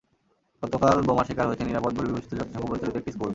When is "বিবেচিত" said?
2.09-2.31